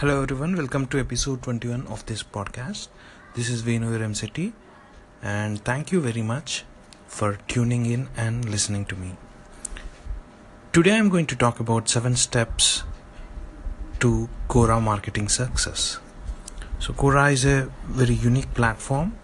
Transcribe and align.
Hello 0.00 0.22
everyone, 0.22 0.56
welcome 0.56 0.86
to 0.86 0.98
episode 0.98 1.42
21 1.42 1.86
of 1.88 2.06
this 2.06 2.22
podcast. 2.22 2.88
This 3.34 3.50
is 3.50 3.60
Venu 3.60 3.90
Remseti 3.98 4.54
and 5.22 5.62
thank 5.62 5.92
you 5.92 6.00
very 6.00 6.22
much 6.22 6.64
for 7.06 7.36
tuning 7.48 7.84
in 7.84 8.08
and 8.16 8.48
listening 8.48 8.86
to 8.86 8.96
me. 8.96 9.18
Today 10.72 10.96
I'm 10.96 11.10
going 11.10 11.26
to 11.26 11.36
talk 11.36 11.60
about 11.60 11.90
7 11.90 12.16
steps 12.16 12.82
to 13.98 14.30
Quora 14.48 14.80
marketing 14.82 15.28
success. 15.28 15.98
So 16.78 16.94
Quora 16.94 17.30
is 17.30 17.44
a 17.44 17.70
very 17.84 18.14
unique 18.14 18.54
platform. 18.54 19.18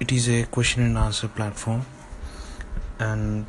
It 0.00 0.12
is 0.12 0.28
a 0.28 0.44
question 0.44 0.82
and 0.82 0.98
answer 0.98 1.28
platform 1.28 1.86
and 2.98 3.46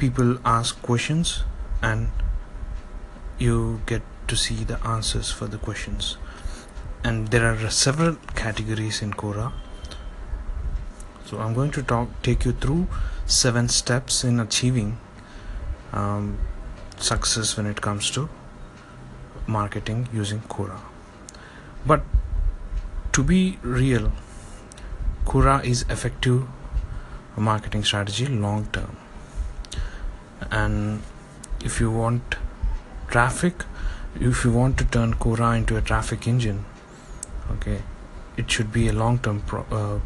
people 0.00 0.38
ask 0.44 0.82
questions 0.82 1.44
and 1.82 2.08
you 3.38 3.80
get 3.86 4.02
to 4.32 4.36
see 4.36 4.64
the 4.64 4.78
answers 4.86 5.30
for 5.30 5.46
the 5.46 5.58
questions. 5.58 6.16
And 7.04 7.28
there 7.28 7.44
are 7.46 7.70
several 7.70 8.14
categories 8.34 9.02
in 9.02 9.12
Quora. 9.12 9.52
So 11.26 11.38
I'm 11.38 11.52
going 11.52 11.72
to 11.72 11.82
talk 11.82 12.08
take 12.22 12.46
you 12.46 12.52
through 12.52 12.86
seven 13.26 13.68
steps 13.68 14.24
in 14.24 14.40
achieving 14.40 14.96
um, 15.92 16.38
success 16.96 17.56
when 17.58 17.66
it 17.66 17.82
comes 17.82 18.10
to 18.12 18.28
marketing 19.46 20.08
using 20.14 20.40
Quora. 20.54 20.80
But 21.84 22.02
to 23.12 23.22
be 23.32 23.58
real 23.62 24.12
Quora 25.26 25.62
is 25.72 25.84
effective 25.90 26.46
marketing 27.36 27.84
strategy 27.84 28.26
long 28.26 28.64
term. 28.78 28.96
And 30.50 31.02
if 31.62 31.80
you 31.80 31.90
want 31.90 32.36
traffic 33.08 33.66
if 34.20 34.44
you 34.44 34.52
want 34.52 34.78
to 34.78 34.84
turn 34.84 35.14
Quora 35.14 35.56
into 35.56 35.76
a 35.76 35.80
traffic 35.80 36.26
engine 36.26 36.64
okay 37.50 37.82
it 38.36 38.50
should 38.50 38.72
be 38.72 38.88
a 38.88 38.92
long 38.92 39.18
term 39.18 39.40
pro- 39.40 39.66
uh, 39.70 40.00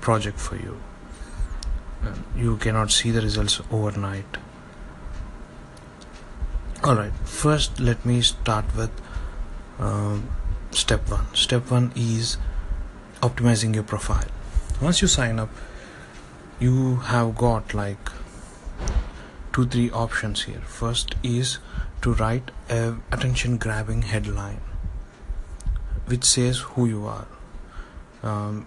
project 0.00 0.38
for 0.40 0.56
you. 0.56 0.80
You 2.34 2.56
cannot 2.56 2.90
see 2.90 3.10
the 3.10 3.20
results 3.20 3.60
overnight. 3.70 4.38
All 6.82 6.96
right 6.96 7.12
first 7.24 7.78
let 7.78 8.04
me 8.06 8.22
start 8.22 8.64
with 8.76 8.90
um, 9.78 10.30
step 10.70 11.10
one. 11.10 11.26
Step 11.34 11.70
one 11.70 11.92
is 11.94 12.38
optimizing 13.20 13.74
your 13.74 13.84
profile. 13.84 14.26
Once 14.80 15.02
you 15.02 15.08
sign 15.08 15.38
up 15.38 15.50
you 16.58 16.96
have 16.96 17.36
got 17.36 17.74
like 17.74 18.10
two 19.52 19.66
three 19.66 19.90
options 19.90 20.44
here. 20.44 20.60
First 20.60 21.14
is 21.22 21.58
to 22.02 22.14
write 22.14 22.50
a 22.68 22.94
attention 23.12 23.56
grabbing 23.58 24.02
headline 24.02 24.60
which 26.06 26.24
says 26.24 26.58
who 26.58 26.86
you 26.86 27.06
are. 27.06 27.26
Um, 28.22 28.66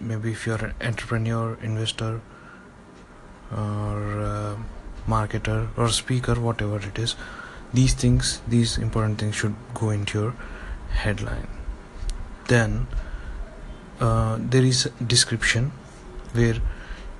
maybe 0.00 0.32
if 0.32 0.46
you're 0.46 0.64
an 0.64 0.74
entrepreneur 0.80 1.58
investor 1.62 2.20
or 3.50 4.58
marketer 5.08 5.68
or 5.76 5.88
speaker 5.88 6.34
whatever 6.34 6.76
it 6.76 6.98
is 6.98 7.16
these 7.74 7.94
things 7.94 8.40
these 8.46 8.78
important 8.78 9.18
things 9.18 9.34
should 9.34 9.54
go 9.74 9.90
into 9.90 10.20
your 10.20 10.34
headline. 10.90 11.48
Then 12.48 12.86
uh, 14.00 14.38
there 14.38 14.64
is 14.64 14.90
description 15.06 15.72
where 16.32 16.56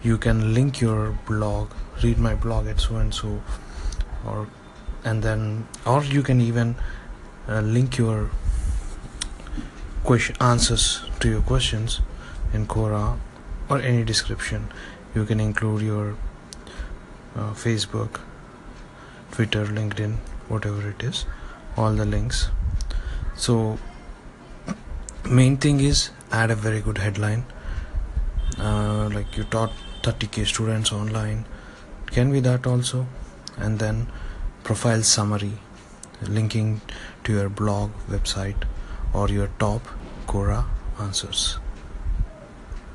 you 0.03 0.19
can 0.19 0.55
link 0.55 0.81
your 0.81 1.19
blog 1.27 1.71
read 2.03 2.19
my 2.19 2.35
blog 2.35 2.67
at 2.67 2.81
so 2.81 2.97
and 2.97 3.15
so 3.15 3.43
or 4.27 4.49
and 5.05 5.22
then 5.22 5.67
or 5.86 6.03
you 6.05 6.22
can 6.22 6.41
even 6.41 6.75
uh, 7.48 7.61
link 7.61 7.98
your 7.98 8.31
question 10.05 10.36
answers 10.41 11.03
to 11.20 11.28
your 11.28 11.42
questions 11.42 12.00
in 12.53 12.67
Quora 12.67 13.19
or 13.69 13.78
any 13.78 14.05
description. 14.05 14.68
You 15.14 15.24
can 15.24 15.41
include 15.41 15.83
your 15.83 16.17
uh, 17.36 17.52
Facebook 17.52 18.20
Twitter 19.30 19.64
LinkedIn 19.67 20.17
whatever 20.48 20.89
it 20.89 21.02
is 21.02 21.24
all 21.77 21.92
the 21.92 22.05
links. 22.05 22.51
So 23.36 23.79
main 25.24 25.57
thing 25.57 25.80
is 25.80 26.11
add 26.30 26.51
a 26.51 26.55
very 26.55 26.80
good 26.80 26.98
headline. 26.98 27.45
Uh, 28.58 29.08
like 29.12 29.36
you 29.36 29.45
taught 29.45 29.73
30k 30.02 30.46
students 30.46 30.92
online. 30.92 31.45
Can 32.07 32.30
be 32.30 32.41
that 32.41 32.67
also. 32.67 33.07
And 33.57 33.79
then 33.79 34.07
profile 34.64 35.02
summary 35.02 35.52
linking 36.28 36.80
to 37.24 37.33
your 37.33 37.48
blog 37.48 37.90
website 38.08 38.64
or 39.12 39.28
your 39.28 39.48
top 39.58 39.83
Quora 40.27 40.64
answers. 41.00 41.58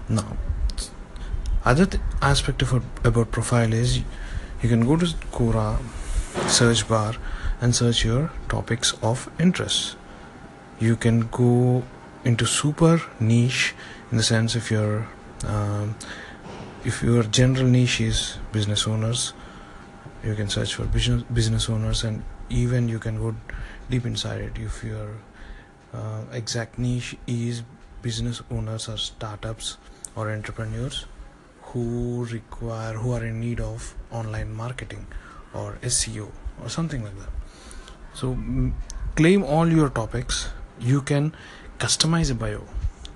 Now 0.09 0.37
other 1.65 1.85
th- 1.85 2.01
aspect 2.21 2.61
of 2.61 2.73
about 3.03 3.31
profile 3.31 3.73
is 3.73 3.97
you 4.61 4.69
can 4.69 4.85
go 4.85 4.95
to 4.95 5.05
Quora 5.31 5.77
search 6.47 6.87
bar 6.87 7.15
and 7.59 7.75
search 7.75 8.05
your 8.05 8.31
topics 8.47 8.93
of 9.01 9.29
interest. 9.39 9.97
You 10.79 10.95
can 10.95 11.27
go 11.27 11.83
into 12.23 12.45
super 12.45 13.01
niche 13.19 13.75
in 14.11 14.17
the 14.17 14.23
sense 14.23 14.55
if 14.55 14.71
your 14.71 15.07
um, 15.45 15.95
if 16.85 17.03
your 17.03 17.23
general 17.23 17.65
niche 17.65 17.99
is 18.01 18.37
business 18.51 18.87
owners 18.87 19.33
you 20.23 20.35
can 20.35 20.49
search 20.49 20.75
for 20.75 20.85
business 20.85 21.23
business 21.33 21.69
owners 21.69 22.03
and 22.03 22.23
even 22.49 22.89
you 22.89 22.99
can 22.99 23.17
go 23.17 23.35
deep 23.89 24.05
inside 24.05 24.41
it 24.41 24.57
if 24.57 24.83
your 24.83 25.09
uh, 25.93 26.21
exact 26.31 26.77
niche 26.79 27.15
is 27.27 27.63
business 28.01 28.41
owners 28.51 28.87
or 28.89 28.97
startups 28.97 29.77
or 30.15 30.31
entrepreneurs 30.31 31.05
who 31.61 32.25
require 32.31 32.93
who 32.93 33.11
are 33.11 33.23
in 33.23 33.39
need 33.39 33.59
of 33.59 33.93
online 34.11 34.53
marketing 34.53 35.05
or 35.53 35.77
SEO 35.83 36.31
or 36.63 36.69
something 36.69 37.03
like 37.03 37.17
that. 37.19 37.29
So 38.13 38.31
m- 38.31 38.75
claim 39.15 39.43
all 39.43 39.67
your 39.67 39.89
topics. 39.89 40.49
You 40.79 41.01
can 41.01 41.33
customize 41.79 42.31
a 42.31 42.35
bio. 42.35 42.63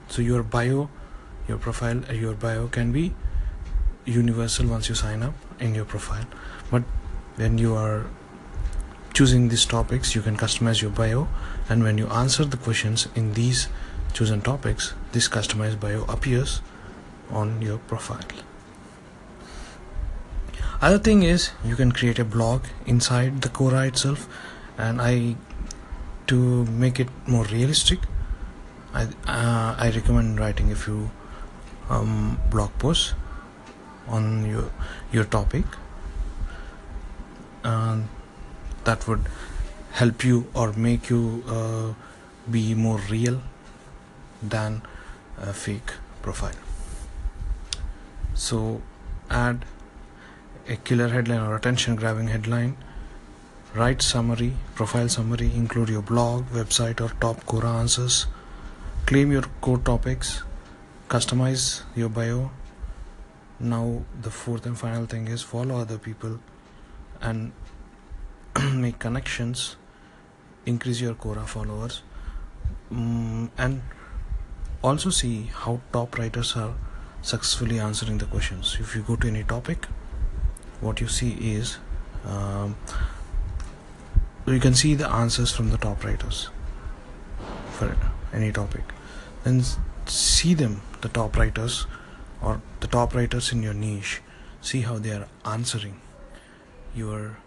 So 0.10 0.22
your 0.22 0.44
bio 0.44 0.90
your 1.48 1.58
profile 1.58 2.02
uh, 2.10 2.14
your 2.14 2.34
bio 2.34 2.68
can 2.68 2.92
be 2.92 3.14
universal 4.06 4.68
once 4.68 4.90
you 4.90 4.96
sign 4.96 5.24
up 5.24 5.34
in 5.60 5.76
your 5.76 5.86
profile 5.86 6.26
but 6.72 6.84
when 7.36 7.58
you 7.58 7.76
are 7.76 8.06
choosing 9.14 9.50
these 9.50 9.66
topics 9.66 10.16
you 10.16 10.22
can 10.22 10.38
customize 10.38 10.82
your 10.82 10.92
bio. 10.92 11.28
And 11.70 11.84
when 11.84 11.98
you 11.98 12.08
answer 12.08 12.46
the 12.46 12.58
questions 12.58 13.08
in 13.16 13.34
these 13.34 13.68
chosen 14.14 14.42
topics 14.42 14.94
this 15.12 15.28
customized 15.28 15.80
bio 15.80 16.04
appears 16.06 16.62
on 17.30 17.62
your 17.62 17.78
profile. 17.78 18.26
Other 20.82 20.98
thing 20.98 21.24
is 21.24 21.52
you 21.64 21.76
can 21.76 21.92
create 21.92 22.20
a 22.20 22.26
blog 22.26 22.64
inside 22.86 23.42
the 23.42 23.50
Quora 23.50 23.88
itself. 23.88 24.28
And 24.78 25.02
i 25.02 25.36
to 26.28 26.66
make 26.66 27.00
it 27.00 27.10
more 27.28 27.44
realistic 27.46 28.00
i 29.00 29.04
uh, 29.04 29.76
i 29.86 29.92
recommend 29.96 30.40
writing 30.40 30.72
a 30.72 30.76
few 30.76 31.10
um, 31.90 32.38
blog 32.50 32.72
posts 32.84 33.14
on 34.08 34.46
your 34.50 34.66
your 35.12 35.26
topic 35.26 35.66
and 37.64 38.08
that 38.84 39.08
would 39.08 39.26
help 39.92 40.24
you 40.24 40.48
or 40.54 40.74
make 40.74 41.10
you 41.10 41.44
uh, 41.48 41.94
be 42.50 42.74
more 42.74 43.00
real 43.10 43.42
than 44.42 44.82
a 45.38 45.54
fake 45.54 45.94
profile. 46.22 46.56
So 48.34 48.82
add 49.30 49.66
a 50.68 50.76
killer 50.76 51.10
headline 51.10 51.42
or 51.42 51.56
attention 51.56 51.96
grabbing 51.96 52.30
headline. 52.30 52.78
Write 53.74 54.02
summary 54.02 54.54
profile 54.76 55.08
summary 55.08 55.52
include 55.56 55.90
your 55.90 56.02
blog 56.02 56.46
website 56.48 57.02
or 57.02 57.10
top 57.20 57.46
Quora 57.46 57.80
answers. 57.80 58.28
Claim 59.06 59.32
your 59.32 59.44
core 59.62 59.78
topics. 59.78 60.44
Customize 61.10 61.84
your 61.96 62.10
bio. 62.10 62.52
Now 63.60 64.02
the 64.22 64.32
fourth 64.32 64.66
and 64.66 64.78
final 64.78 65.06
thing 65.06 65.28
is 65.28 65.42
follow 65.42 65.78
other 65.78 65.98
people 65.98 66.40
and 67.22 67.52
make 68.74 69.00
connections 69.00 69.76
increase 70.66 71.02
your 71.02 71.14
Quora 71.14 71.48
followers 71.48 72.02
mm, 72.92 73.50
and 73.58 73.82
also 74.84 75.10
see 75.10 75.50
how 75.54 75.80
top 75.92 76.18
writers 76.18 76.56
are 76.56 76.74
successfully 77.22 77.80
answering 77.80 78.18
the 78.18 78.26
questions. 78.26 78.78
If 78.80 78.96
you 78.96 79.04
go 79.04 79.16
to 79.16 79.28
any 79.28 79.44
topic 79.44 79.88
what 80.82 81.00
you 81.00 81.08
see 81.08 81.34
is 81.56 81.78
um, 82.26 82.76
you 84.48 84.60
can 84.60 84.74
see 84.74 84.96
the 84.96 85.08
answers 85.08 85.52
from 85.52 85.70
the 85.70 85.78
top 85.78 86.04
writers 86.04 86.50
for 87.72 87.96
any 88.34 88.52
topic. 88.52 88.84
Then 89.44 89.64
see 90.06 90.54
them 90.54 90.82
the 91.02 91.10
top 91.10 91.38
writers 91.38 91.86
or 92.42 92.62
the 92.80 92.88
top 92.88 93.14
writers 93.16 93.52
in 93.52 93.64
your 93.64 93.74
niche. 93.74 94.22
See 94.62 94.82
how 94.82 94.98
they 94.98 95.12
are 95.12 95.28
answering 95.46 96.02
your 96.96 97.38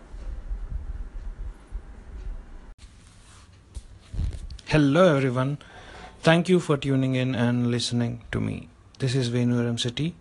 Hello, 4.67 5.14
everyone. 5.17 5.58
Thank 6.23 6.49
you 6.49 6.58
for 6.58 6.76
tuning 6.76 7.14
in 7.14 7.35
and 7.35 7.70
listening 7.70 8.25
to 8.32 8.41
me. 8.41 8.69
This 8.99 9.14
is 9.14 9.29
Venuram 9.31 9.79
City, 9.79 10.17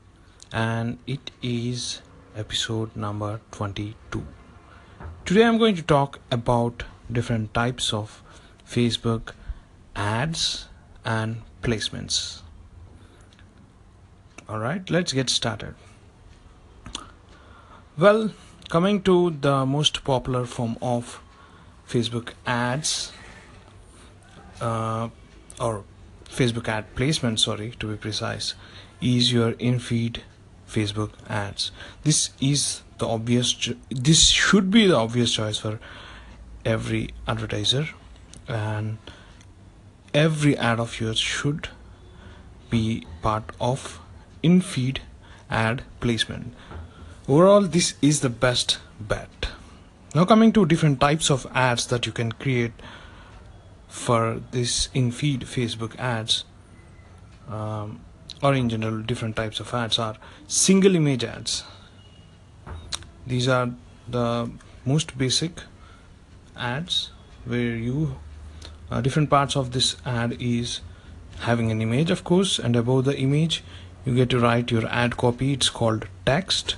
and 0.51 0.99
it 1.07 1.31
is 1.41 2.01
episode 2.35 2.95
number 2.95 3.39
22. 3.51 4.23
Today, 5.25 5.45
I'm 5.45 5.57
going 5.57 5.75
to 5.75 5.81
talk 5.81 6.19
about 6.29 6.83
different 7.11 7.53
types 7.55 7.93
of 7.93 8.21
Facebook 8.69 9.31
ads 9.95 10.67
and 11.03 11.41
placements. 11.63 12.41
All 14.47 14.59
right, 14.59 14.87
let's 14.89 15.13
get 15.13 15.31
started. 15.31 15.73
Well, 17.97 18.31
coming 18.73 18.99
to 19.03 19.29
the 19.29 19.63
most 19.67 20.03
popular 20.03 20.45
form 20.45 20.75
of 20.81 21.21
Facebook 21.87 22.29
ads 22.47 23.11
uh, 24.61 25.09
or 25.61 25.83
Facebook 26.25 26.67
ad 26.67 26.95
placement, 26.95 27.39
sorry 27.39 27.75
to 27.79 27.91
be 27.91 27.95
precise, 27.95 28.55
is 28.99 29.31
your 29.31 29.51
in 29.59 29.77
feed 29.77 30.23
Facebook 30.67 31.11
ads. 31.29 31.71
This 32.03 32.31
is 32.41 32.81
the 32.97 33.07
obvious, 33.07 33.53
cho- 33.53 33.75
this 33.91 34.29
should 34.29 34.71
be 34.71 34.87
the 34.87 34.95
obvious 34.95 35.31
choice 35.31 35.59
for 35.59 35.79
every 36.65 37.09
advertiser, 37.27 37.89
and 38.47 38.97
every 40.15 40.57
ad 40.57 40.79
of 40.79 40.99
yours 40.99 41.19
should 41.19 41.69
be 42.71 43.05
part 43.21 43.51
of 43.61 43.99
in 44.41 44.61
feed 44.61 45.01
ad 45.47 45.83
placement. 45.99 46.55
Overall, 47.27 47.61
this 47.61 47.93
is 48.01 48.19
the 48.19 48.29
best 48.29 48.79
bet. 48.99 49.47
Now, 50.13 50.25
coming 50.25 50.51
to 50.53 50.65
different 50.65 50.99
types 50.99 51.29
of 51.31 51.47
ads 51.53 51.87
that 51.87 52.05
you 52.05 52.11
can 52.11 52.33
create 52.33 52.73
for 53.87 54.41
this 54.51 54.89
in 54.93 55.11
feed 55.11 55.41
Facebook 55.41 55.97
ads, 55.97 56.43
um, 57.49 58.01
or 58.41 58.53
in 58.53 58.67
general, 58.67 59.01
different 59.01 59.37
types 59.37 59.61
of 59.61 59.73
ads 59.73 59.99
are 59.99 60.17
single 60.47 60.95
image 60.95 61.23
ads. 61.23 61.63
These 63.25 63.47
are 63.47 63.71
the 64.07 64.51
most 64.85 65.17
basic 65.17 65.61
ads 66.57 67.11
where 67.45 67.75
you 67.75 68.17
uh, 68.91 69.01
different 69.01 69.29
parts 69.29 69.55
of 69.55 69.71
this 69.71 69.95
ad 70.05 70.35
is 70.39 70.81
having 71.39 71.71
an 71.71 71.81
image, 71.81 72.11
of 72.11 72.23
course, 72.23 72.59
and 72.59 72.75
above 72.75 73.05
the 73.05 73.17
image, 73.17 73.63
you 74.05 74.13
get 74.13 74.29
to 74.29 74.39
write 74.39 74.71
your 74.71 74.85
ad 74.87 75.17
copy. 75.17 75.53
It's 75.53 75.69
called 75.69 76.07
text, 76.25 76.75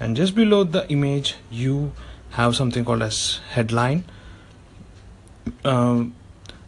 and 0.00 0.16
just 0.16 0.34
below 0.34 0.64
the 0.64 0.88
image, 0.90 1.34
you 1.50 1.92
have 2.30 2.54
something 2.54 2.84
called 2.84 3.02
as 3.02 3.40
headline. 3.50 4.04
Um, 5.64 6.14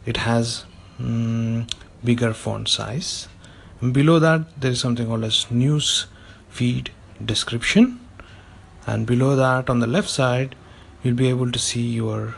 it 0.07 0.17
has 0.17 0.65
mm, 1.01 1.71
bigger 2.03 2.33
font 2.33 2.69
size. 2.69 3.29
And 3.81 3.95
below 3.95 4.19
that, 4.19 4.61
there 4.61 4.71
is 4.73 4.81
something 4.81 5.07
called 5.07 5.25
as 5.25 5.51
news 5.51 6.07
feed 6.49 6.91
description, 7.25 8.01
and 8.87 9.07
below 9.07 9.37
that, 9.37 9.71
on 9.71 9.81
the 9.81 9.87
left 9.87 10.09
side, 10.09 10.57
you'll 11.03 11.15
be 11.15 11.29
able 11.29 11.53
to 11.53 11.59
see 11.59 11.83
your 11.83 12.35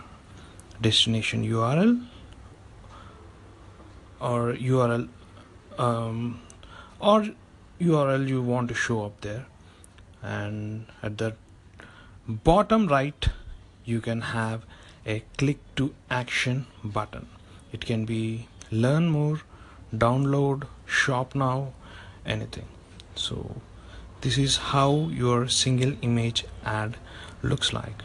destination 0.80 1.44
URL 1.44 2.04
or 4.20 4.52
URL 4.54 5.08
um, 5.78 6.40
or 7.00 7.28
URL 7.80 8.28
you 8.28 8.42
want 8.42 8.68
to 8.68 8.74
show 8.74 9.04
up 9.04 9.20
there 9.20 9.46
and 10.22 10.86
at 11.02 11.18
the 11.18 11.34
bottom 12.26 12.86
right 12.86 13.28
you 13.84 14.00
can 14.00 14.20
have 14.20 14.64
a 15.04 15.22
click 15.36 15.58
to 15.76 15.92
action 16.10 16.66
button. 16.84 17.26
It 17.72 17.84
can 17.84 18.04
be 18.04 18.46
learn 18.70 19.08
more 19.08 19.40
download 19.94 20.64
shop 20.86 21.34
now 21.34 21.72
anything. 22.24 22.66
So 23.14 23.56
this 24.20 24.38
is 24.38 24.56
how 24.56 25.08
your 25.10 25.48
single 25.48 25.94
image 26.02 26.44
ad 26.64 26.96
looks 27.42 27.72
like. 27.72 28.02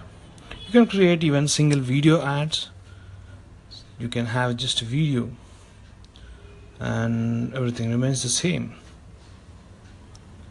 You 0.66 0.72
can 0.72 0.88
create 0.88 1.24
even 1.24 1.48
single 1.48 1.80
video 1.80 2.22
ads. 2.22 2.70
You 4.00 4.10
can 4.10 4.26
have 4.28 4.58
just 4.58 4.82
a 4.82 4.86
video. 4.86 5.30
And 6.80 7.54
everything 7.54 7.90
remains 7.90 8.24
the 8.24 8.30
same. 8.30 8.74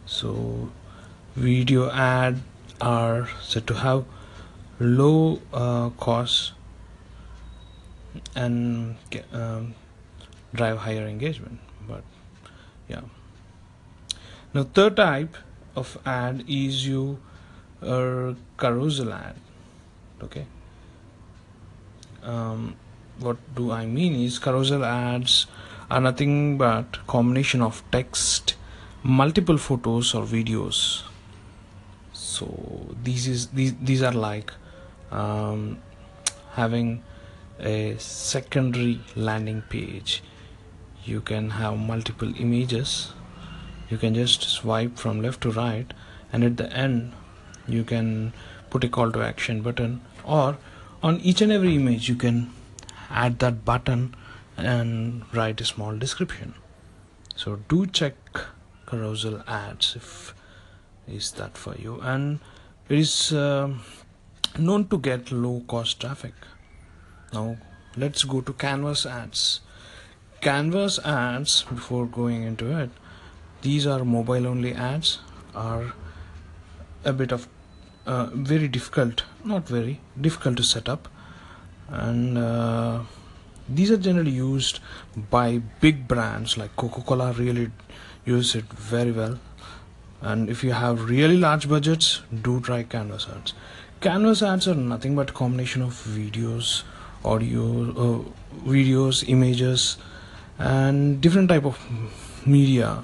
So 0.05 0.69
video 1.37 1.89
ad 1.91 2.41
are 2.81 3.29
said 3.43 3.67
to 3.67 3.75
have 3.75 4.05
low 4.79 5.39
uh, 5.53 5.89
cost 5.91 6.53
and 8.35 8.95
um, 9.31 9.75
drive 10.53 10.77
higher 10.77 11.05
engagement 11.07 11.59
but 11.87 12.03
yeah. 12.87 13.01
Now 14.53 14.63
third 14.63 14.95
type 14.95 15.37
of 15.75 15.97
ad 16.05 16.43
is 16.47 16.87
you 16.87 17.19
uh, 17.83 18.33
carousel 18.57 19.13
ad 19.13 19.35
okay? 20.23 20.47
Um, 22.23 22.75
what 23.19 23.37
do 23.55 23.71
i 23.71 23.85
mean 23.85 24.15
is 24.15 24.37
carousel 24.39 24.83
ads 24.85 25.45
are 25.89 26.01
nothing 26.01 26.57
but 26.57 27.05
combination 27.07 27.61
of 27.61 27.83
text 27.91 28.55
multiple 29.03 29.57
photos 29.57 30.13
or 30.13 30.23
videos 30.23 31.03
so 32.37 32.47
these 33.03 33.27
is 33.27 33.47
these 33.59 33.75
these 33.81 34.01
are 34.03 34.11
like 34.11 34.51
um, 35.11 35.79
having 36.53 37.03
a 37.59 37.97
secondary 37.97 38.99
landing 39.15 39.61
page. 39.69 40.23
You 41.03 41.21
can 41.21 41.49
have 41.51 41.77
multiple 41.77 42.33
images. 42.37 43.13
You 43.89 43.97
can 43.97 44.13
just 44.13 44.43
swipe 44.43 44.97
from 44.97 45.21
left 45.21 45.41
to 45.41 45.51
right 45.51 45.93
and 46.31 46.43
at 46.43 46.57
the 46.57 46.71
end 46.73 47.13
you 47.67 47.83
can 47.83 48.33
put 48.69 48.83
a 48.83 48.89
call 48.89 49.11
to 49.11 49.21
action 49.21 49.61
button. 49.61 50.01
Or 50.23 50.57
on 51.01 51.19
each 51.21 51.41
and 51.41 51.51
every 51.51 51.75
image 51.75 52.09
you 52.09 52.15
can 52.15 52.51
add 53.09 53.39
that 53.39 53.63
button 53.63 54.15
and 54.57 55.23
write 55.33 55.61
a 55.61 55.65
small 55.65 55.97
description. 55.97 56.53
So 57.35 57.59
do 57.69 57.85
check 57.87 58.15
carousel 58.87 59.43
ads 59.47 59.95
if 59.95 60.33
is 61.07 61.31
that 61.33 61.57
for 61.57 61.75
you. 61.75 61.99
And 62.01 62.39
it 62.89 62.99
is 62.99 63.33
uh, 63.33 63.73
known 64.57 64.87
to 64.89 64.97
get 64.97 65.31
low 65.31 65.63
cost 65.67 65.99
traffic. 66.01 66.33
Now 67.33 67.57
let's 67.95 68.23
go 68.23 68.41
to 68.41 68.53
canvas 68.53 69.05
ads. 69.05 69.61
Canvas 70.41 70.99
ads 71.03 71.63
before 71.63 72.05
going 72.05 72.43
into 72.43 72.77
it 72.77 72.89
these 73.61 73.87
are 73.87 74.03
mobile 74.05 74.47
only 74.47 74.73
ads 74.73 75.19
are 75.55 75.93
a 77.03 77.13
bit 77.13 77.31
of 77.31 77.47
uh, 78.05 78.27
very 78.33 78.67
difficult 78.67 79.23
not 79.43 79.67
very 79.67 79.99
difficult 80.19 80.57
to 80.57 80.63
set 80.63 80.87
up. 80.89 81.07
And 81.89 82.37
uh, 82.37 83.03
these 83.69 83.91
are 83.91 83.97
generally 83.97 84.31
used 84.31 84.79
by 85.29 85.59
big 85.79 86.07
brands 86.07 86.57
like 86.57 86.75
coca-cola 86.75 87.31
really 87.33 87.71
use 88.25 88.55
it 88.55 88.65
very 88.73 89.11
well 89.11 89.39
and 90.21 90.49
if 90.49 90.63
you 90.63 90.71
have 90.71 91.09
really 91.09 91.37
large 91.37 91.69
budgets 91.69 92.21
do 92.41 92.59
try 92.61 92.83
canvas 92.83 93.27
ads. 93.35 93.53
Canvas 94.01 94.41
ads 94.41 94.67
are 94.67 94.75
nothing 94.75 95.15
but 95.15 95.33
combination 95.33 95.81
of 95.81 95.93
videos 95.93 96.83
audio 97.25 97.63
uh, 97.91 98.23
videos 98.69 99.27
images 99.27 99.97
and 100.57 101.19
different 101.21 101.49
type 101.49 101.65
of 101.65 101.77
media 102.45 103.03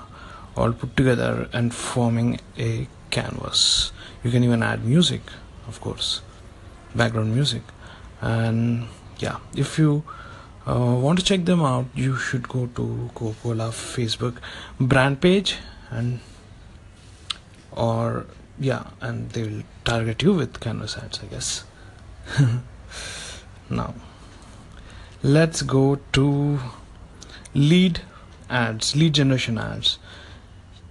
all 0.55 0.71
put 0.71 0.95
together 0.95 1.49
and 1.51 1.73
forming 1.73 2.39
a 2.57 2.87
canvas. 3.09 3.91
You 4.23 4.31
can 4.31 4.43
even 4.43 4.63
add 4.63 4.85
music 4.85 5.21
of 5.67 5.81
course 5.81 6.21
background 6.95 7.33
music. 7.33 7.63
And 8.21 8.87
yeah 9.19 9.37
if 9.55 9.77
you 9.77 10.03
uh, 10.67 10.95
want 11.05 11.19
to 11.19 11.25
check 11.25 11.45
them 11.45 11.61
out 11.61 11.85
you 11.93 12.15
should 12.15 12.47
go 12.47 12.67
to 12.77 13.09
coca-cola 13.13 13.69
facebook 13.69 14.37
brand 14.79 15.19
page 15.21 15.57
and 15.89 16.19
or 17.75 18.25
yeah 18.59 18.87
and 19.01 19.29
they 19.31 19.43
will 19.43 19.63
target 19.83 20.21
you 20.21 20.33
with 20.33 20.59
canvas 20.59 20.97
ads 20.97 21.19
i 21.23 21.25
guess. 21.27 21.63
Now 23.69 23.93
let's 25.23 25.61
go 25.61 25.99
to 26.11 26.59
lead 27.53 28.01
ads 28.49 28.95
lead 28.95 29.13
generation 29.13 29.57
ads. 29.57 29.97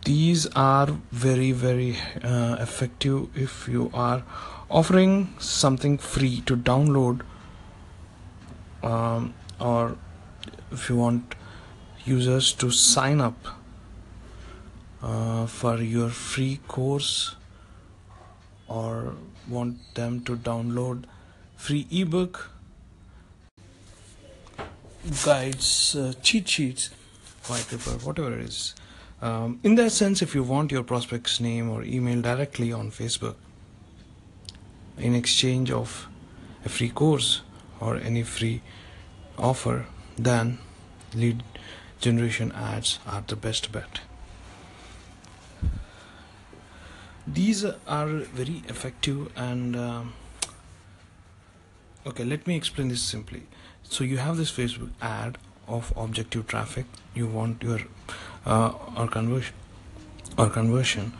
These 0.04 0.46
are 0.56 0.88
very 1.12 1.52
very 1.52 1.96
uh, 2.24 2.56
effective 2.58 3.28
if 3.36 3.68
you 3.68 3.90
are 3.94 4.24
offering 4.70 5.34
something 5.38 5.98
free 5.98 6.40
to 6.46 6.56
download 6.56 7.20
um, 8.82 9.34
or 9.60 9.96
if 10.72 10.88
you 10.88 10.96
want 10.96 11.34
users 12.04 12.52
to 12.54 12.70
sign 12.70 13.20
up 13.20 13.36
uh, 15.02 15.46
for 15.46 15.78
your 15.78 16.08
free 16.08 16.60
course 16.68 17.36
or 18.68 19.14
want 19.48 19.76
them 19.94 20.20
to 20.24 20.36
download 20.36 21.04
free 21.56 21.86
ebook 21.90 22.50
guides, 25.24 25.96
uh, 25.96 26.12
cheat 26.22 26.48
sheets, 26.48 26.90
white 27.46 27.66
paper, 27.68 27.90
whatever 28.04 28.32
it 28.32 28.40
is. 28.40 28.74
Um, 29.20 29.60
in 29.62 29.74
that 29.76 29.92
sense, 29.92 30.22
if 30.22 30.34
you 30.34 30.42
want 30.42 30.72
your 30.72 30.82
prospect's 30.82 31.40
name 31.40 31.70
or 31.70 31.82
email 31.82 32.20
directly 32.20 32.72
on 32.72 32.90
Facebook 32.90 33.36
in 34.98 35.14
exchange 35.14 35.70
of 35.70 36.08
a 36.64 36.68
free 36.68 36.90
course 36.90 37.42
or 37.80 37.96
any 37.96 38.22
free 38.22 38.62
offer, 39.38 39.86
then 40.16 40.58
lead 41.14 41.42
generation 42.00 42.52
ads 42.52 42.98
are 43.06 43.22
the 43.26 43.36
best 43.36 43.70
bet. 43.72 44.00
These 47.26 47.64
are 47.64 48.06
very 48.06 48.62
effective 48.68 49.30
and 49.36 49.76
um, 49.76 50.12
okay, 52.06 52.24
let 52.24 52.46
me 52.46 52.56
explain 52.56 52.88
this 52.88 53.02
simply. 53.02 53.42
So 53.84 54.02
you 54.02 54.16
have 54.18 54.36
this 54.36 54.50
Facebook 54.50 54.90
ad 55.00 55.38
of 55.68 55.92
objective 55.96 56.46
traffic. 56.48 56.86
You 57.14 57.26
want 57.26 57.62
your 57.62 57.80
uh, 58.44 58.72
or 58.96 59.06
conversion 59.06 59.54
or 60.36 60.48
conversion. 60.50 61.12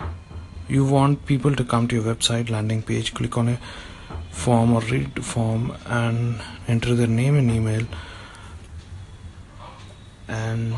You 0.69 0.85
want 0.85 1.25
people 1.27 1.55
to 1.55 1.65
come 1.65 1.87
to 1.89 1.97
your 1.97 2.15
website 2.15 2.51
landing 2.51 2.83
page, 2.83 3.15
click 3.15 3.37
on 3.37 3.49
a 3.49 3.59
form 4.31 4.73
or 4.73 4.81
read 4.83 5.25
form 5.25 5.77
and 5.87 6.41
enter 6.67 6.95
their 6.95 7.07
name 7.07 7.37
and 7.37 7.51
email 7.51 7.87
and 10.27 10.75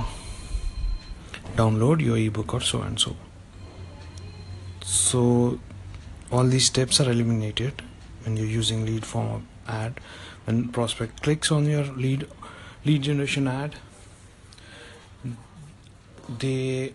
download 1.56 2.00
your 2.00 2.18
ebook 2.18 2.52
or 2.52 2.60
so 2.60 2.82
and 2.82 2.98
so 2.98 3.16
so 4.84 5.58
all 6.30 6.44
these 6.44 6.66
steps 6.66 7.00
are 7.00 7.10
eliminated 7.10 7.82
when 8.22 8.36
you're 8.36 8.46
using 8.46 8.84
lead 8.84 9.06
form 9.06 9.48
ad. 9.66 10.00
When 10.44 10.68
prospect 10.68 11.22
clicks 11.22 11.50
on 11.50 11.64
your 11.64 11.84
lead 11.84 12.28
lead 12.84 13.00
generation 13.00 13.48
ad 13.48 13.76
they 16.38 16.92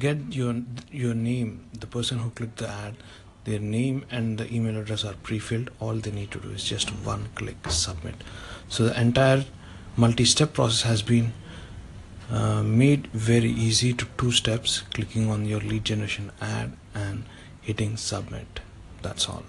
get 0.00 0.18
your 0.30 0.56
your 0.90 1.14
name 1.14 1.68
the 1.72 1.86
person 1.86 2.18
who 2.18 2.30
clicked 2.30 2.56
the 2.56 2.68
ad 2.68 2.96
their 3.44 3.58
name 3.58 4.04
and 4.10 4.38
the 4.38 4.52
email 4.54 4.76
address 4.76 5.04
are 5.04 5.14
pre-filled. 5.14 5.70
All 5.80 5.94
they 5.94 6.12
need 6.12 6.30
to 6.30 6.38
do 6.38 6.50
is 6.50 6.62
just 6.62 6.90
one 6.90 7.28
click 7.34 7.56
submit. 7.68 8.14
So 8.68 8.84
the 8.84 9.00
entire 9.00 9.44
multi-step 9.96 10.52
process 10.52 10.82
has 10.82 11.02
been 11.02 11.32
uh, 12.32 12.62
made 12.62 13.08
very 13.08 13.50
easy 13.50 13.92
to 13.92 14.06
two 14.16 14.32
steps 14.32 14.80
clicking 14.94 15.28
on 15.30 15.44
your 15.44 15.60
lead 15.60 15.84
generation 15.84 16.32
ad 16.40 16.72
and 16.94 17.24
hitting 17.60 17.96
submit. 17.96 18.60
That's 19.02 19.28
all. 19.28 19.42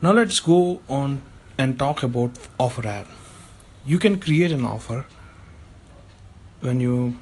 Now 0.00 0.12
let's 0.12 0.40
go 0.40 0.80
on 0.88 1.22
and 1.56 1.78
talk 1.78 2.02
about 2.02 2.32
offer 2.58 2.86
ad. 2.88 3.06
You 3.86 4.00
can 4.00 4.18
create 4.18 4.50
an 4.50 4.64
offer 4.64 5.06
when 6.60 6.80
you 6.80 7.16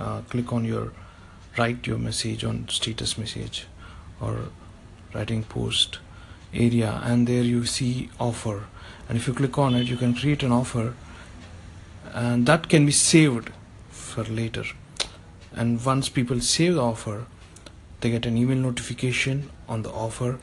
uh, 0.00 0.22
click 0.22 0.52
on 0.52 0.64
your 0.64 0.92
write 1.56 1.86
your 1.86 1.98
message 1.98 2.42
on 2.42 2.68
status 2.68 3.16
message 3.16 3.66
or 4.20 4.48
writing 5.14 5.44
post 5.44 6.00
area 6.52 7.00
and 7.04 7.28
there 7.28 7.44
you 7.44 7.64
see 7.64 8.10
offer. 8.18 8.64
And 9.08 9.16
if 9.16 9.28
you 9.28 9.34
click 9.34 9.56
on 9.58 9.76
it 9.76 9.86
you 9.86 9.96
can 9.96 10.14
create 10.14 10.42
an 10.42 10.50
offer 10.50 10.94
and 12.14 12.46
that 12.46 12.68
can 12.68 12.86
be 12.86 12.92
saved 12.92 13.50
for 13.90 14.22
later. 14.24 14.64
And 15.52 15.84
once 15.84 16.08
people 16.08 16.40
save 16.40 16.74
the 16.74 16.82
offer 16.82 17.26
they 18.00 18.10
get 18.10 18.26
an 18.26 18.36
email 18.36 18.58
notification 18.58 19.50
on 19.68 19.82
the 19.82 19.90
offer 19.90 20.38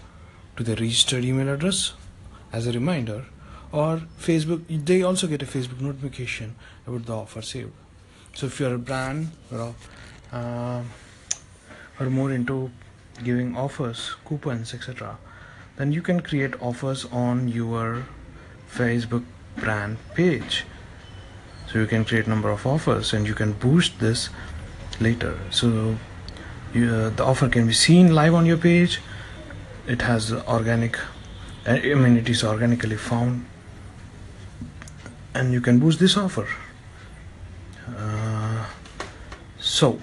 to 0.57 0.63
their 0.63 0.75
registered 0.75 1.23
email 1.23 1.47
address 1.47 1.93
as 2.51 2.65
a 2.67 2.71
reminder 2.71 3.25
or 3.71 4.01
facebook 4.19 4.63
they 4.85 5.03
also 5.03 5.27
get 5.27 5.43
a 5.43 5.45
facebook 5.45 5.79
notification 5.79 6.55
about 6.87 7.05
the 7.05 7.13
offer 7.13 7.41
saved. 7.41 7.71
So 8.33 8.47
if 8.47 8.59
you're 8.59 8.73
a 8.75 8.79
brand 8.79 9.31
or, 9.51 9.75
uh, 10.33 10.81
or 11.99 12.09
more 12.09 12.31
into 12.31 12.71
giving 13.23 13.55
offers 13.55 14.15
coupons 14.25 14.73
etc 14.73 15.17
then 15.77 15.91
you 15.91 16.01
can 16.01 16.19
create 16.19 16.59
offers 16.61 17.05
on 17.05 17.47
your 17.47 18.05
facebook 18.73 19.23
brand 19.57 19.97
page 20.15 20.65
so 21.71 21.79
you 21.79 21.87
can 21.87 22.03
create 22.03 22.27
number 22.27 22.49
of 22.49 22.65
offers 22.67 23.13
and 23.13 23.25
you 23.25 23.33
can 23.33 23.53
boost 23.53 23.99
this 23.99 24.29
later. 24.99 25.37
So 25.49 25.95
you, 26.73 26.89
uh, 26.89 27.09
the 27.11 27.23
offer 27.23 27.47
can 27.47 27.67
be 27.67 27.73
seen 27.73 28.13
live 28.13 28.33
on 28.33 28.45
your 28.45 28.57
page. 28.57 28.99
It 29.87 30.01
has 30.01 30.33
organic 30.33 30.97
uh, 31.65 31.71
I 31.71 31.93
mean 31.93 32.17
it 32.17 32.27
is 32.27 32.43
organically 32.43 32.97
found. 32.97 33.45
And 35.33 35.53
you 35.53 35.61
can 35.61 35.79
boost 35.79 35.99
this 35.99 36.17
offer. 36.17 36.47
Uh, 37.87 38.65
so 39.59 39.99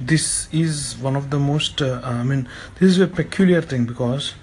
this 0.00 0.48
is 0.52 0.96
one 0.98 1.16
of 1.16 1.30
the 1.30 1.38
most 1.38 1.80
uh, 1.80 2.00
I 2.02 2.22
mean 2.24 2.48
this 2.80 2.90
is 2.90 2.98
a 2.98 3.06
peculiar 3.06 3.62
thing 3.62 3.86
because 3.86 4.34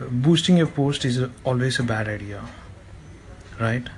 boosting 0.00 0.60
a 0.60 0.66
post 0.66 1.04
is 1.04 1.20
always 1.44 1.78
a 1.78 1.82
bad 1.82 2.08
idea 2.08 2.42
right 3.60 3.88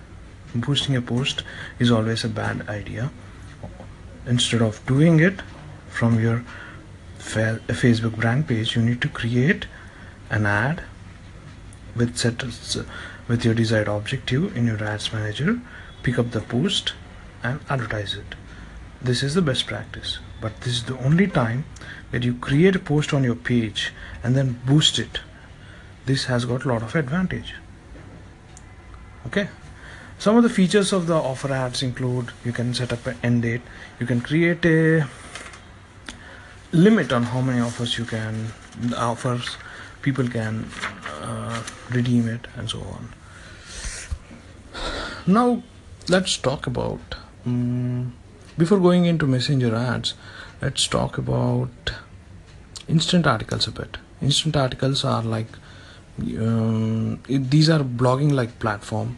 boosting 0.55 0.97
a 0.97 1.03
post 1.03 1.43
is 1.79 1.91
always 1.91 2.25
a 2.25 2.29
bad 2.29 2.69
idea. 2.69 3.11
Instead 4.27 4.63
of 4.63 4.85
doing 4.87 5.21
it 5.21 5.43
from 5.89 6.21
your 6.21 6.45
facebook 7.21 8.17
brand 8.17 8.47
page 8.49 8.75
you 8.75 8.83
need 8.83 9.01
to 9.01 9.09
create 9.09 9.67
an 10.31 10.47
ad 10.47 10.83
with 11.95 12.17
set 12.17 12.43
with 13.29 13.45
your 13.45 13.55
desired 13.55 13.89
objective 13.89 14.57
in 14.57 14.67
your 14.67 14.83
ads 14.83 15.13
manager 15.13 15.61
pick 16.03 16.19
up 16.19 16.31
the 16.31 16.41
post 16.41 16.95
and 17.43 17.61
advertise 17.69 18.15
it. 18.15 18.35
This 19.03 19.23
is 19.23 19.35
the 19.35 19.43
best 19.43 19.67
practice 19.67 20.19
but 20.41 20.61
this 20.63 20.75
is 20.75 20.85
the 20.85 20.99
only 20.99 21.27
time 21.27 21.65
that 22.11 22.23
you 22.23 22.35
create 22.35 22.77
a 22.77 22.79
post 22.79 23.13
on 23.13 23.25
your 23.25 23.35
page 23.35 23.93
and 24.23 24.35
then 24.35 24.61
boost 24.65 24.99
it. 24.99 25.21
This 26.07 26.25
has 26.25 26.45
got 26.45 26.65
a 26.65 26.69
lot 26.69 26.83
of 26.83 26.95
advantage. 26.95 27.55
Okay 29.27 29.49
some 30.21 30.37
of 30.37 30.43
the 30.43 30.51
features 30.51 30.93
of 30.93 31.07
the 31.07 31.15
offer 31.15 31.51
ads 31.51 31.83
include 31.83 32.31
you 32.45 32.53
can 32.53 32.75
set 32.75 32.93
up 32.93 33.07
an 33.07 33.17
end 33.23 33.43
date 33.43 33.63
you 33.99 34.07
can 34.07 34.21
create 34.21 34.65
a 34.67 35.07
limit 36.73 37.13
on 37.13 37.23
how 37.23 37.41
many 37.41 37.61
offers 37.61 37.97
you 37.99 38.05
can 38.05 38.53
offers 38.97 39.57
people 40.03 40.29
can 40.29 40.69
uh, 41.23 41.63
redeem 41.91 42.29
it 42.29 42.47
and 42.57 42.71
so 42.71 42.81
on. 42.81 43.09
Now 45.27 45.63
let's 46.09 46.37
talk 46.37 46.67
about 46.67 47.17
um, 47.47 48.15
before 48.59 48.79
going 48.79 49.07
into 49.07 49.27
messenger 49.27 49.75
ads 49.75 50.15
let's 50.61 50.87
talk 50.87 51.19
about 51.19 51.93
instant 52.89 53.27
articles 53.27 53.67
a 53.67 53.73
bit. 53.73 53.97
Instant 54.21 54.57
articles 54.57 55.03
are 55.03 55.23
like 55.23 55.49
um, 56.19 57.21
these 57.27 57.71
are 57.71 57.81
blogging 57.81 58.33
like 58.33 58.59
platform 58.59 59.17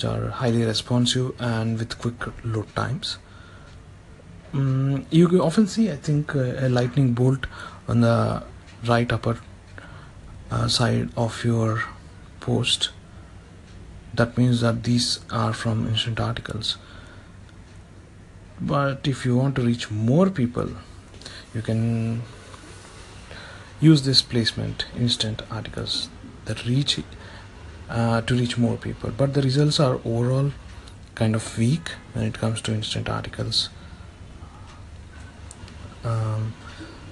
which 0.00 0.10
are 0.10 0.30
highly 0.30 0.64
responsive 0.64 1.34
and 1.38 1.78
with 1.78 1.98
quick 1.98 2.14
load 2.44 2.74
times. 2.74 3.18
Um, 4.52 5.06
you 5.10 5.42
often 5.42 5.66
see 5.68 5.90
i 5.90 5.96
think 5.96 6.34
uh, 6.34 6.66
a 6.66 6.68
lightning 6.68 7.12
bolt 7.12 7.46
on 7.86 8.00
the 8.00 8.42
right 8.84 9.12
upper 9.12 9.38
uh, 10.50 10.68
side 10.68 11.10
of 11.16 11.44
your 11.44 11.84
post. 12.40 12.90
That 14.14 14.36
means 14.36 14.60
that 14.62 14.82
these 14.84 15.20
are 15.30 15.52
from 15.52 15.86
instant 15.86 16.18
articles. 16.18 16.78
But 18.60 19.06
if 19.06 19.24
you 19.24 19.36
want 19.36 19.54
to 19.56 19.62
reach 19.62 19.90
more 19.90 20.30
people 20.30 20.68
you 21.54 21.62
can 21.62 22.22
use 23.80 24.02
this 24.02 24.22
placement 24.22 24.86
instant 24.96 25.42
articles 25.50 26.08
that 26.46 26.66
reach 26.66 26.98
uh, 27.90 28.22
to 28.22 28.34
reach 28.34 28.56
more 28.56 28.76
people. 28.76 29.10
But 29.10 29.34
the 29.34 29.42
results 29.42 29.80
are 29.80 30.00
overall 30.04 30.52
kind 31.14 31.34
of 31.34 31.58
weak 31.58 31.90
when 32.14 32.24
it 32.24 32.34
comes 32.34 32.62
to 32.62 32.72
instant 32.72 33.08
articles 33.08 33.68
um, 36.04 36.54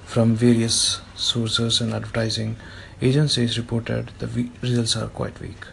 from 0.07 0.35
various 0.35 1.01
sources 1.15 1.81
and 1.81 1.93
advertising 1.93 2.57
agencies 3.03 3.59
reported 3.59 4.11
the 4.19 4.49
results 4.63 4.97
are 4.97 5.09
quite 5.09 5.39
weak. 5.41 5.67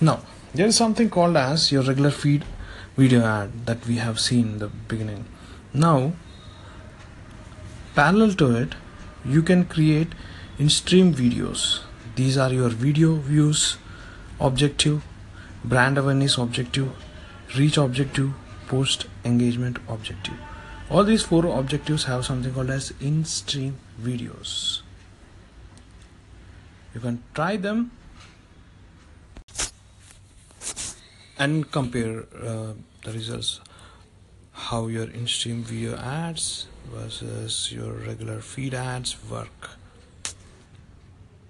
Now 0.00 0.20
there 0.54 0.66
is 0.66 0.76
something 0.76 1.10
called 1.10 1.36
as 1.36 1.70
your 1.72 1.82
regular 1.82 2.10
feed 2.10 2.44
video 2.96 3.24
ad 3.24 3.66
that 3.66 3.86
we 3.86 3.96
have 3.96 4.18
seen 4.18 4.52
in 4.52 4.58
the 4.58 4.68
beginning. 4.68 5.24
Now 5.74 6.12
parallel 7.94 8.32
to 8.34 8.54
it 8.56 8.74
you 9.24 9.42
can 9.42 9.64
create 9.66 10.14
in 10.58 10.68
stream 10.68 11.14
videos. 11.14 11.80
These 12.16 12.38
are 12.38 12.52
your 12.52 12.68
video 12.68 13.14
views 13.16 13.76
objective 14.50 15.02
brand 15.64 15.98
awareness 15.98 16.36
objective 16.36 16.90
reach 17.56 17.76
objective 17.76 18.30
post 18.66 19.06
engagement 19.24 19.78
objective. 19.88 20.34
All 20.90 21.04
these 21.04 21.22
four 21.22 21.46
objectives 21.46 22.04
have 22.04 22.24
something 22.24 22.52
called 22.52 22.70
as 22.70 22.92
in 23.00 23.24
stream 23.24 23.76
videos. 24.00 24.82
You 26.94 27.00
can 27.00 27.22
try 27.34 27.56
them 27.56 27.90
and 31.38 31.70
compare 31.70 32.24
uh, 32.44 32.72
the 33.04 33.12
results. 33.12 33.60
How 34.52 34.86
your 34.86 35.08
in-stream 35.10 35.62
video 35.62 35.96
ads 35.96 36.66
versus 36.94 37.72
your 37.72 37.92
regular 37.92 38.40
feed 38.40 38.74
ads 38.74 39.16
work. 39.30 39.70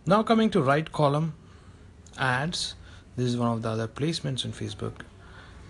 Now 0.07 0.23
coming 0.23 0.51
to 0.51 0.63
right 0.63 0.91
column 0.91 1.35
ads 2.17 2.75
this 3.17 3.27
is 3.27 3.37
one 3.37 3.53
of 3.53 3.63
the 3.63 3.69
other 3.69 3.89
placements 3.89 4.45
in 4.45 4.53
facebook 4.53 5.03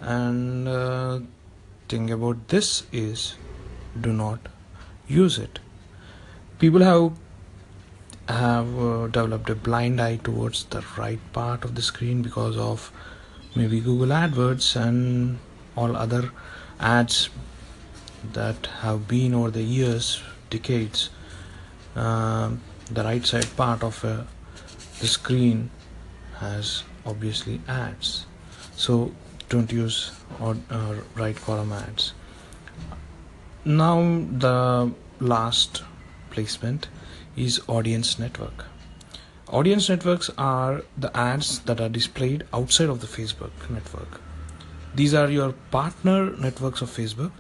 and 0.01 0.69
uh, 0.69 1.19
thing 1.89 2.11
about 2.11 2.49
this 2.49 2.85
is 2.93 3.35
do 4.01 4.13
not 4.13 4.49
use 5.09 5.39
it 5.39 5.59
people 6.59 6.81
have 6.81 7.13
have 8.29 8.79
uh, 8.79 9.07
developed 9.09 9.51
a 9.51 9.55
blind 9.55 10.01
eye 10.01 10.17
towards 10.17 10.65
the 10.67 10.85
right 10.97 11.21
part 11.33 11.65
of 11.65 11.75
the 11.75 11.83
screen 11.83 12.23
because 12.23 12.57
of 12.57 12.93
maybe 13.55 13.81
Google 13.81 14.09
AdWords 14.09 14.77
and 14.77 15.39
all 15.77 15.97
other 15.97 16.31
ads 16.81 17.31
that 18.33 18.67
have 18.81 19.09
been 19.09 19.35
over 19.35 19.51
the 19.51 19.63
years, 19.63 20.23
decades. 20.51 21.11
Uh, 21.97 22.51
the 22.91 23.03
right 23.03 23.25
side 23.27 23.57
part 23.57 23.83
of 23.83 24.05
uh, 24.05 24.23
the 25.01 25.07
screen 25.07 25.71
has 26.39 26.85
obviously 27.07 27.61
ads, 27.69 28.27
so 28.77 29.13
don't 29.49 29.71
use 29.73 30.13
or, 30.41 30.57
uh, 30.71 30.95
right 31.15 31.37
column 31.37 31.73
ads. 31.73 32.13
Now 33.65 34.25
the 34.47 34.93
last 35.21 35.83
placement 36.31 36.89
is 37.37 37.61
audience 37.69 38.19
network. 38.19 38.65
Audience 39.49 39.89
networks 39.89 40.31
are 40.39 40.83
the 40.97 41.15
ads 41.17 41.61
that 41.61 41.81
are 41.81 41.89
displayed 41.89 42.45
outside 42.53 42.89
of 42.89 43.01
the 43.01 43.07
Facebook 43.07 43.53
network. 43.69 44.21
These 44.95 45.15
are 45.15 45.31
your 45.31 45.53
partner 45.71 46.37
networks 46.37 46.83
of 46.83 46.91
Facebook. 46.91 47.33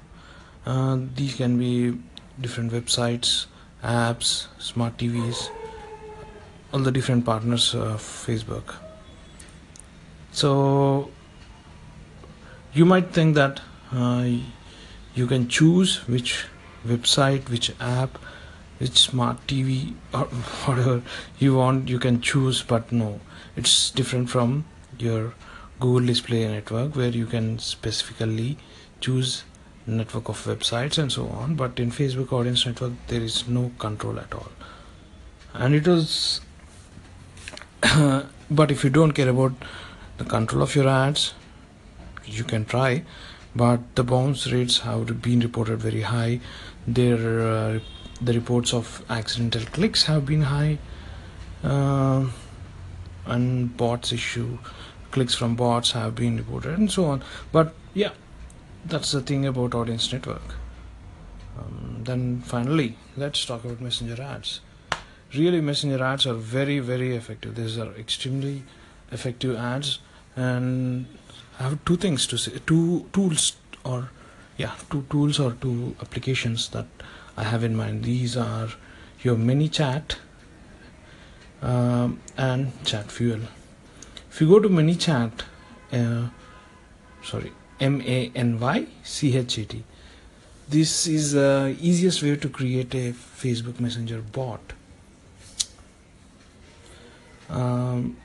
Uh, 0.64 0.98
these 1.14 1.34
can 1.34 1.58
be 1.58 1.98
different 2.40 2.72
websites, 2.72 3.46
apps, 3.82 4.46
smart 4.58 4.96
TVs, 4.98 5.48
all 6.72 6.80
the 6.80 6.92
different 6.92 7.24
partners 7.24 7.74
of 7.74 8.00
Facebook. 8.00 8.74
So 10.32 11.10
you 12.72 12.84
might 12.84 13.12
think 13.12 13.34
that 13.34 13.60
uh, 13.92 14.28
you 15.14 15.26
can 15.26 15.48
choose 15.48 16.06
which 16.08 16.46
website, 16.86 17.48
which 17.48 17.70
app 17.80 18.18
which 18.82 18.98
smart 18.98 19.46
TV 19.46 19.94
or 20.12 20.24
whatever 20.66 21.02
you 21.38 21.54
want 21.54 21.88
you 21.88 21.98
can 21.98 22.20
choose 22.20 22.62
but 22.62 22.90
no. 22.90 23.20
It's 23.56 23.90
different 23.90 24.30
from 24.30 24.64
your 24.98 25.34
Google 25.78 26.06
Display 26.06 26.48
Network 26.48 26.96
where 26.96 27.10
you 27.10 27.26
can 27.26 27.58
specifically 27.58 28.58
choose 29.00 29.44
network 29.86 30.28
of 30.28 30.42
websites 30.46 30.98
and 30.98 31.12
so 31.12 31.26
on 31.28 31.54
but 31.54 31.78
in 31.78 31.90
Facebook 31.90 32.32
Audience 32.32 32.66
Network 32.66 32.92
there 33.08 33.20
is 33.20 33.46
no 33.46 33.70
control 33.78 34.18
at 34.18 34.34
all. 34.34 34.50
And 35.54 35.74
it 35.74 35.86
was 35.86 36.40
but 38.50 38.70
if 38.70 38.82
you 38.82 38.90
don't 38.90 39.12
care 39.12 39.28
about 39.28 39.52
the 40.22 40.28
control 40.28 40.62
of 40.62 40.74
your 40.74 40.88
ads 40.88 41.34
you 42.24 42.44
can 42.44 42.64
try 42.64 43.02
but 43.54 43.80
the 43.96 44.04
bounce 44.04 44.50
rates 44.50 44.78
have 44.78 45.20
been 45.20 45.40
reported 45.40 45.78
very 45.78 46.02
high. 46.02 46.40
Their 46.86 47.40
uh, 47.40 47.80
the 48.20 48.32
reports 48.32 48.72
of 48.72 49.04
accidental 49.10 49.62
clicks 49.72 50.04
have 50.04 50.24
been 50.24 50.42
high. 50.42 50.78
Uh, 51.62 52.28
and 53.26 53.76
bots 53.76 54.12
issue 54.12 54.58
clicks 55.12 55.34
from 55.34 55.54
bots 55.54 55.92
have 55.92 56.14
been 56.16 56.36
reported 56.36 56.76
and 56.78 56.90
so 56.90 57.04
on. 57.04 57.22
But 57.52 57.74
yeah 57.94 58.10
that's 58.84 59.12
the 59.12 59.20
thing 59.20 59.46
about 59.46 59.74
audience 59.74 60.12
network. 60.12 60.54
Um, 61.58 62.00
then 62.02 62.40
finally 62.40 62.96
let's 63.16 63.44
talk 63.44 63.64
about 63.64 63.80
messenger 63.80 64.20
ads. 64.20 64.60
Really 65.34 65.60
messenger 65.60 66.02
ads 66.02 66.26
are 66.26 66.34
very 66.34 66.78
very 66.78 67.14
effective. 67.14 67.54
These 67.54 67.78
are 67.78 67.92
extremely 67.92 68.64
effective 69.12 69.56
ads 69.56 69.98
and 70.36 71.06
i 71.58 71.62
have 71.64 71.84
two 71.84 71.96
things 71.96 72.26
to 72.26 72.36
say 72.36 72.52
two 72.66 73.06
tools 73.12 73.56
or 73.84 74.10
yeah 74.56 74.72
two 74.90 75.04
tools 75.10 75.38
or 75.38 75.52
two 75.52 75.94
applications 76.00 76.68
that 76.70 76.86
I 77.36 77.44
have 77.44 77.64
in 77.64 77.76
mind. 77.76 78.04
These 78.04 78.36
are 78.36 78.68
your 79.22 79.36
ManyChat 79.36 80.16
um, 81.62 82.20
and 82.36 82.72
Chatfuel. 82.84 83.40
If 84.30 84.40
you 84.40 84.48
go 84.48 84.60
to 84.60 84.68
ManyChat, 84.68 85.32
uh, 85.92 86.28
sorry, 87.24 87.52
M 87.80 88.02
A 88.02 88.30
N 88.34 88.60
Y 88.60 88.86
C 89.02 89.36
H 89.36 89.58
A 89.58 89.64
T. 89.64 89.84
This 90.68 91.06
is 91.06 91.32
the 91.32 91.76
easiest 91.80 92.22
way 92.22 92.36
to 92.36 92.48
create 92.48 92.94
a 92.94 93.12
Facebook 93.12 93.80
Messenger 93.80 94.22
bot. 94.22 94.60
Um, 97.50 98.16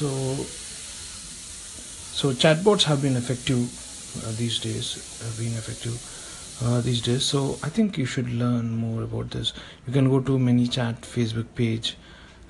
so, 0.00 0.08
so 2.16 2.32
chatbots 2.32 2.84
have 2.84 3.02
been 3.02 3.16
effective 3.16 3.58
uh, 4.24 4.32
these 4.38 4.58
days 4.58 5.20
uh, 5.22 5.38
being 5.38 5.52
effective 5.52 6.00
uh, 6.64 6.80
these 6.80 7.02
days. 7.02 7.22
So 7.24 7.58
i 7.62 7.68
think 7.68 7.98
you 7.98 8.06
should 8.06 8.30
learn 8.30 8.74
more 8.74 9.02
about 9.02 9.30
this. 9.30 9.52
You 9.86 9.92
can 9.92 10.08
go 10.08 10.20
to 10.20 10.38
ManyChat 10.38 11.02
facebook 11.02 11.54
page 11.54 11.98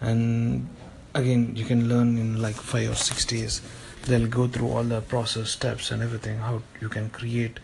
and 0.01 0.69
again 1.15 1.57
you 1.57 1.65
can 1.65 1.89
learn 1.89 2.19
in 2.19 2.41
like 2.41 2.55
five 2.55 2.91
or 2.91 2.95
six 2.95 3.25
days. 3.25 3.63
They'll 4.07 4.29
go 4.29 4.47
through 4.47 4.69
all 4.71 4.85
the 4.85 5.01
process 5.01 5.51
steps 5.51 5.91
and 5.91 6.05
everything 6.05 6.39
how 6.39 6.63
you 6.81 6.89
can 6.89 7.11
create 7.11 7.59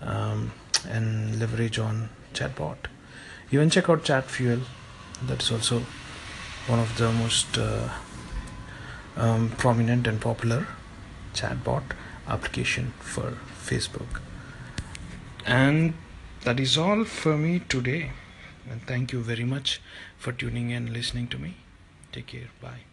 um, 0.00 0.52
and 0.88 1.40
leverage 1.40 1.80
on 1.80 2.08
chatbot. 2.34 2.76
Even 3.50 3.68
check 3.68 3.90
out 3.90 4.04
Chatfuel 4.04 4.60
that's 5.24 5.50
also 5.50 5.80
one 6.68 6.78
of 6.78 6.96
the 6.98 7.10
most 7.10 7.58
uh, 7.58 7.88
um, 9.18 9.50
prominent 9.58 10.06
and 10.06 10.20
popular 10.20 10.66
chatbot 11.34 11.82
application 12.26 12.92
for 13.00 13.36
Facebook. 13.62 14.20
And 15.44 15.94
that 16.44 16.60
is 16.60 16.76
all 16.78 17.04
for 17.04 17.36
me 17.36 17.60
today. 17.60 18.12
And 18.70 18.82
thank 18.82 19.12
you 19.12 19.20
very 19.20 19.44
much 19.44 19.80
for 20.18 20.32
tuning 20.32 20.70
in 20.70 20.86
and 20.86 20.92
listening 20.92 21.26
to 21.28 21.38
me. 21.38 21.56
Take 22.12 22.28
care. 22.28 22.48
Bye. 22.60 22.87